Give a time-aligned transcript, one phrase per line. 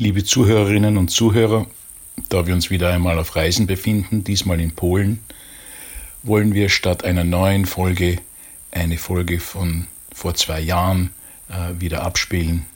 [0.00, 1.66] Liebe Zuhörerinnen und Zuhörer,
[2.28, 5.22] da wir uns wieder einmal auf Reisen befinden, diesmal in Polen,
[6.22, 8.18] wollen wir statt einer neuen Folge
[8.70, 11.10] eine Folge von vor zwei Jahren
[11.48, 12.66] äh, wieder abspielen.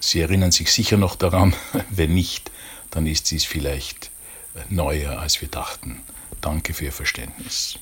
[0.00, 1.54] Sie erinnern sich sicher noch daran,
[1.90, 2.50] wenn nicht,
[2.90, 4.10] dann ist dies vielleicht
[4.54, 6.00] äh, neuer, als wir dachten.
[6.40, 7.78] Danke für Ihr Verständnis.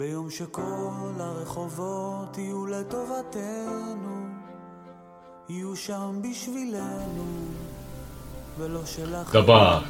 [0.00, 4.28] ביום שכל הרחובות יהיו לטובתנו,
[5.48, 7.24] יהיו שם בשבילנו,
[9.33, 9.83] Tabar.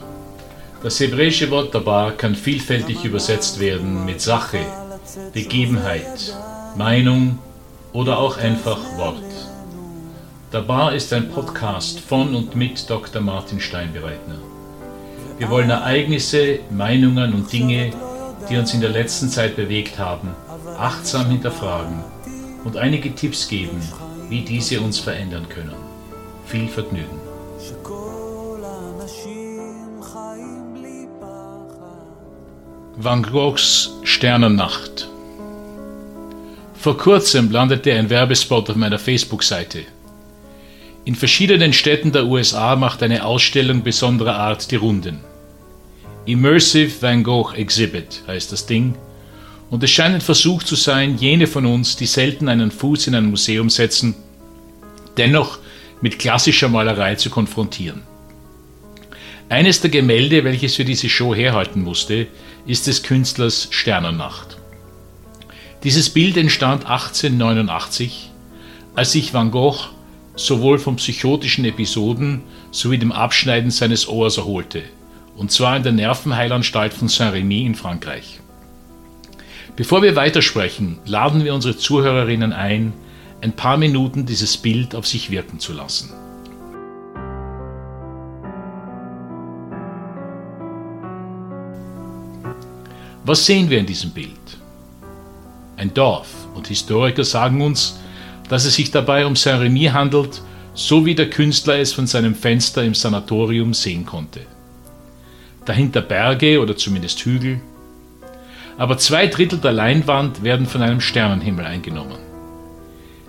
[0.81, 4.59] Das hebräische Wort Tabar kann vielfältig übersetzt werden mit Sache,
[5.33, 6.35] Begebenheit,
[6.75, 7.37] Meinung
[7.93, 9.21] oder auch einfach Wort.
[10.51, 13.21] Tabar ist ein Podcast von und mit Dr.
[13.21, 14.39] Martin Steinbereitner.
[15.37, 17.91] Wir wollen Ereignisse, Meinungen und Dinge,
[18.49, 20.29] die uns in der letzten Zeit bewegt haben,
[20.79, 22.03] achtsam hinterfragen
[22.63, 23.79] und einige Tipps geben,
[24.29, 25.75] wie diese uns verändern können.
[26.47, 27.24] Viel Vergnügen.
[32.97, 35.09] Van Goghs Sternennacht.
[36.75, 39.79] Vor kurzem landete ein Werbespot auf meiner Facebook-Seite.
[41.03, 45.19] In verschiedenen Städten der USA macht eine Ausstellung besonderer Art die Runden.
[46.25, 48.95] Immersive Van Gogh Exhibit heißt das Ding.
[49.69, 53.15] Und es scheint ein Versuch zu sein, jene von uns, die selten einen Fuß in
[53.15, 54.15] ein Museum setzen,
[55.17, 55.59] dennoch
[55.99, 58.03] mit klassischer Malerei zu konfrontieren.
[59.49, 62.27] Eines der Gemälde, welches für diese Show herhalten musste,
[62.65, 64.57] ist des Künstlers Sternennacht.
[65.83, 68.31] Dieses Bild entstand 1889,
[68.95, 69.89] als sich Van Gogh
[70.35, 74.83] sowohl von psychotischen Episoden sowie dem Abschneiden seines Ohrs erholte–
[75.35, 78.39] und zwar in der Nervenheilanstalt von Saint-Rémy in Frankreich.
[79.75, 82.93] Bevor wir weitersprechen, laden wir unsere Zuhörerinnen ein,
[83.41, 86.11] ein paar Minuten dieses Bild auf sich wirken zu lassen.
[93.25, 94.29] Was sehen wir in diesem Bild?
[95.77, 97.99] Ein Dorf und Historiker sagen uns,
[98.49, 100.41] dass es sich dabei um Saint-Rémy handelt,
[100.73, 104.41] so wie der Künstler es von seinem Fenster im Sanatorium sehen konnte
[105.65, 107.59] dahinter Berge oder zumindest Hügel.
[108.77, 112.17] Aber zwei Drittel der Leinwand werden von einem Sternenhimmel eingenommen.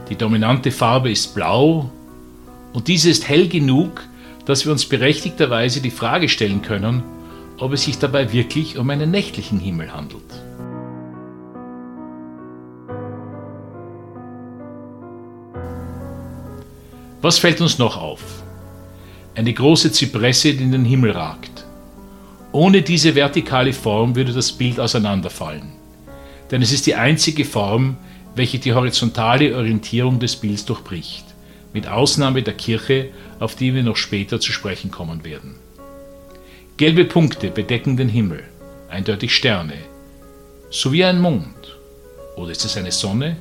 [0.09, 1.91] Die dominante Farbe ist blau
[2.73, 4.05] und diese ist hell genug,
[4.45, 7.03] dass wir uns berechtigterweise die Frage stellen können,
[7.59, 10.23] ob es sich dabei wirklich um einen nächtlichen Himmel handelt.
[17.23, 18.21] Was fällt uns noch auf?
[19.35, 21.65] Eine große Zypresse, die in den Himmel ragt.
[22.53, 25.73] Ohne diese vertikale Form würde das Bild auseinanderfallen.
[26.51, 27.97] Denn es ist die einzige Form,
[28.35, 31.25] welche die horizontale Orientierung des Bilds durchbricht,
[31.73, 33.09] mit Ausnahme der Kirche,
[33.41, 35.57] auf die wir noch später zu sprechen kommen werden.
[36.79, 38.45] Gelbe Punkte bedecken den Himmel,
[38.91, 39.79] eindeutig Sterne,
[40.69, 41.79] sowie ein Mond.
[42.37, 43.39] Oder ist es eine Sonne?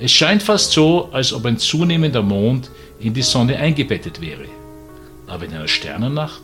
[0.00, 4.46] Es scheint fast so, als ob ein zunehmender Mond in die Sonne eingebettet wäre.
[5.28, 6.42] Aber in einer Sternennacht?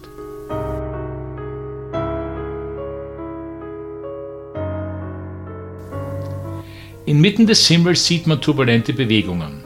[7.06, 9.64] Inmitten des Himmels sieht man turbulente Bewegungen.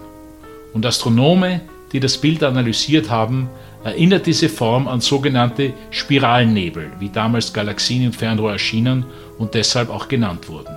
[0.73, 1.61] Und Astronome,
[1.93, 3.51] die das Bild analysiert haben,
[3.87, 9.07] erinnert diese Form an sogenannte Spiralnebel, wie damals Galaxien im Fernrohr erschienen
[9.39, 10.75] und deshalb auch genannt wurden.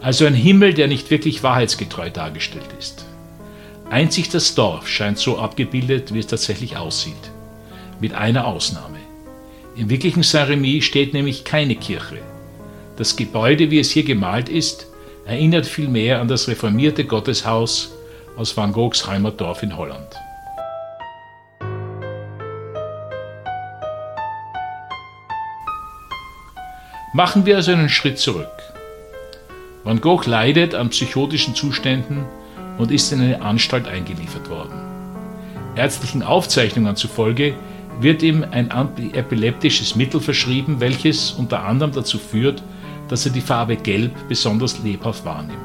[0.00, 3.04] Also ein Himmel, der nicht wirklich wahrheitsgetreu dargestellt ist.
[3.88, 7.30] Einzig das Dorf scheint so abgebildet, wie es tatsächlich aussieht.
[8.00, 8.98] Mit einer Ausnahme.
[9.76, 12.18] Im wirklichen Saint-Remy steht nämlich keine Kirche.
[12.96, 14.88] Das Gebäude, wie es hier gemalt ist,
[15.24, 17.92] erinnert vielmehr an das reformierte Gotteshaus
[18.36, 20.08] aus Van Goghs Heimatdorf in Holland.
[27.14, 28.48] Machen wir also einen Schritt zurück.
[29.84, 32.24] Van Gogh leidet an psychotischen Zuständen
[32.78, 34.72] und ist in eine Anstalt eingeliefert worden.
[35.76, 37.52] Ärztlichen Aufzeichnungen zufolge
[38.00, 42.62] wird ihm ein antiepileptisches Mittel verschrieben, welches unter anderem dazu führt,
[43.08, 45.58] dass er die Farbe Gelb besonders lebhaft wahrnimmt.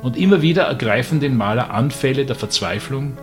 [0.00, 3.18] Und immer wieder ergreifen den Maler Anfälle der Verzweiflung,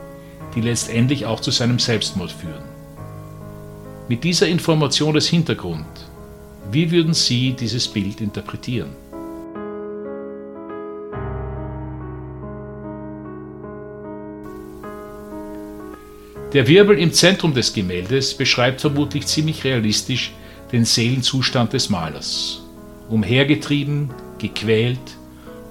[0.53, 2.63] die letztendlich auch zu seinem Selbstmord führen.
[4.07, 6.10] Mit dieser Information als Hintergrund,
[6.71, 8.89] wie würden Sie dieses Bild interpretieren?
[16.53, 20.33] Der Wirbel im Zentrum des Gemäldes beschreibt vermutlich ziemlich realistisch
[20.71, 22.61] den Seelenzustand des Malers
[23.09, 24.09] umhergetrieben,
[24.39, 24.99] gequält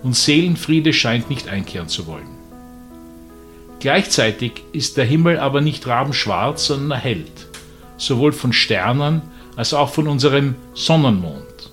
[0.03, 2.29] und Seelenfriede scheint nicht einkehren zu wollen.
[3.81, 7.47] Gleichzeitig ist der Himmel aber nicht rabenschwarz, sondern erhellt,
[7.97, 9.23] sowohl von Sternen
[9.61, 11.71] als auch von unserem Sonnenmond.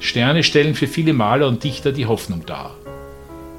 [0.00, 2.74] Sterne stellen für viele Maler und Dichter die Hoffnung dar.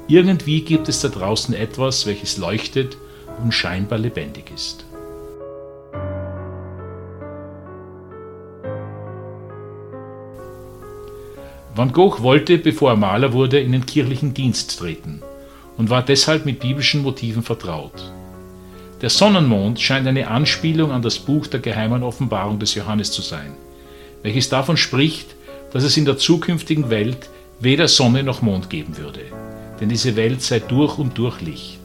[0.08, 2.98] Irgendwie gibt es da draußen etwas, welches leuchtet
[3.42, 4.84] und scheinbar lebendig ist.
[11.74, 15.22] Van Gogh wollte, bevor er Maler wurde, in den kirchlichen Dienst treten
[15.78, 18.12] und war deshalb mit biblischen Motiven vertraut.
[19.02, 23.54] Der Sonnenmond scheint eine Anspielung an das Buch der geheimen Offenbarung des Johannes zu sein,
[24.22, 25.34] welches davon spricht,
[25.72, 27.30] dass es in der zukünftigen Welt
[27.60, 29.20] weder Sonne noch Mond geben würde,
[29.80, 31.80] denn diese Welt sei durch und durch Licht.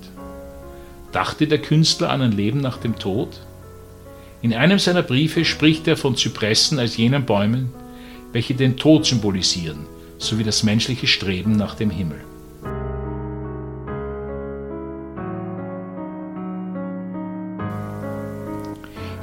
[1.14, 3.30] Dachte der Künstler an ein Leben nach dem Tod?
[4.42, 7.72] In einem seiner Briefe spricht er von Zypressen als jenen Bäumen,
[8.34, 9.86] welche den Tod symbolisieren,
[10.18, 12.20] sowie das menschliche Streben nach dem Himmel.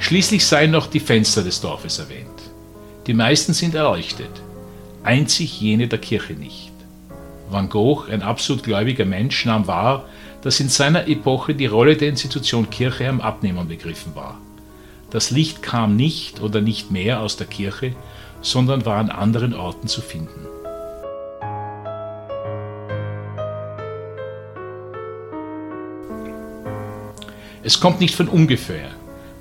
[0.03, 2.27] Schließlich seien noch die Fenster des Dorfes erwähnt.
[3.07, 4.41] Die meisten sind erleuchtet,
[5.01, 6.73] einzig jene der Kirche nicht.
[7.49, 10.03] Van Gogh, ein absolut gläubiger Mensch, nahm wahr,
[10.41, 14.41] dass in seiner Epoche die Rolle der Institution Kirche am Abnehmen begriffen war.
[15.09, 17.95] Das Licht kam nicht oder nicht mehr aus der Kirche,
[18.41, 20.47] sondern war an anderen Orten zu finden.
[27.63, 28.89] Es kommt nicht von ungefähr,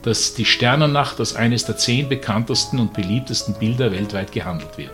[0.02, 4.90] dass die Sternennacht als eines der zehn bekanntesten und beliebtesten Bilder weltweit gehandelt wird.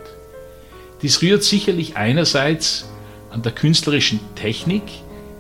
[1.03, 2.89] Dies rührt sicherlich einerseits
[3.31, 4.83] an der künstlerischen Technik,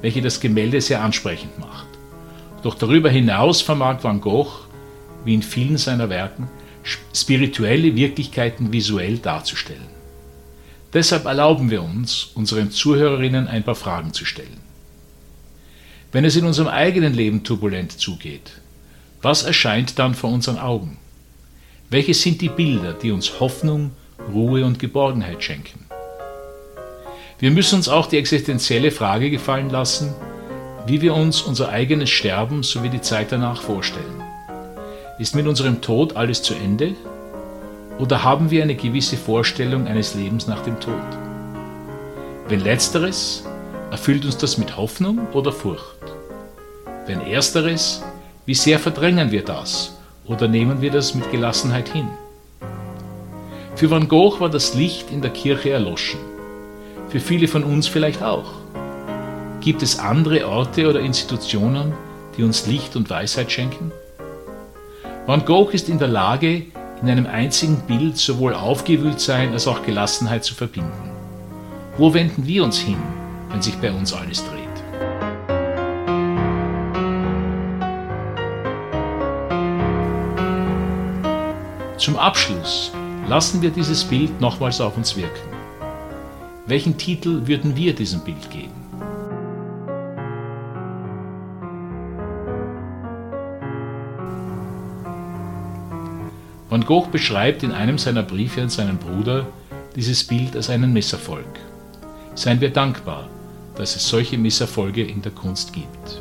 [0.00, 1.86] welche das Gemälde sehr ansprechend macht.
[2.62, 4.66] Doch darüber hinaus vermag Van Gogh,
[5.24, 6.48] wie in vielen seiner Werken,
[7.12, 9.98] spirituelle Wirklichkeiten visuell darzustellen.
[10.92, 14.60] Deshalb erlauben wir uns, unseren Zuhörerinnen ein paar Fragen zu stellen.
[16.12, 18.52] Wenn es in unserem eigenen Leben turbulent zugeht,
[19.22, 20.96] was erscheint dann vor unseren Augen?
[21.90, 23.90] Welche sind die Bilder, die uns Hoffnung,
[24.32, 25.86] Ruhe und Geborgenheit schenken?
[27.38, 30.14] Wir müssen uns auch die existenzielle Frage gefallen lassen,
[30.86, 34.22] wie wir uns unser eigenes Sterben sowie die Zeit danach vorstellen.
[35.18, 36.94] Ist mit unserem Tod alles zu Ende?
[37.98, 40.94] Oder haben wir eine gewisse Vorstellung eines Lebens nach dem Tod?
[42.48, 43.44] Wenn letzteres,
[43.90, 45.98] erfüllt uns das mit Hoffnung oder Furcht?
[47.06, 48.02] Wenn ersteres,
[48.48, 52.08] wie sehr verdrängen wir das oder nehmen wir das mit Gelassenheit hin?
[53.76, 56.18] Für Van Gogh war das Licht in der Kirche erloschen.
[57.10, 58.50] Für viele von uns vielleicht auch.
[59.60, 61.92] Gibt es andere Orte oder Institutionen,
[62.38, 63.92] die uns Licht und Weisheit schenken?
[65.26, 66.62] Van Gogh ist in der Lage,
[67.02, 71.10] in einem einzigen Bild sowohl Aufgewühltsein als auch Gelassenheit zu verbinden.
[71.98, 72.96] Wo wenden wir uns hin,
[73.50, 74.67] wenn sich bei uns alles dreht?
[81.98, 82.92] Zum Abschluss
[83.28, 85.48] lassen wir dieses Bild nochmals auf uns wirken.
[86.66, 88.70] Welchen Titel würden wir diesem Bild geben?
[96.68, 99.46] Van Gogh beschreibt in einem seiner Briefe an seinen Bruder
[99.96, 101.58] dieses Bild als einen Misserfolg.
[102.36, 103.28] Seien wir dankbar,
[103.74, 106.20] dass es solche Misserfolge in der Kunst gibt.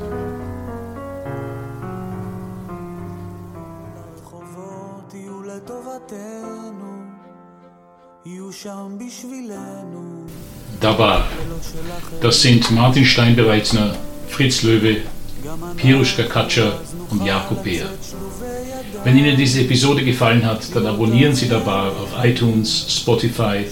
[10.80, 11.26] Dabar,
[12.20, 13.94] das sind Martin Steinbereitsner,
[14.28, 14.98] Fritz Löwe,
[15.76, 16.78] Piruschka Katscher
[17.10, 17.86] und Jakob Beer.
[19.04, 23.64] Wenn Ihnen diese Episode gefallen hat, dann abonnieren Sie Dabar auf iTunes, Spotify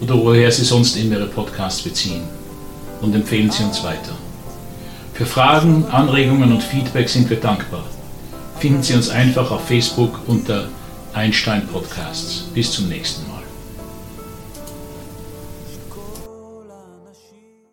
[0.00, 2.22] oder woher Sie sonst immer Ihre Podcasts beziehen
[3.02, 4.12] und empfehlen Sie uns weiter.
[5.12, 7.84] Für Fragen, Anregungen und Feedback sind wir dankbar.
[8.60, 10.68] Finden Sie uns einfach auf Facebook unter
[11.12, 12.44] Einstein Podcasts.
[12.54, 13.27] Bis zum nächsten Mal.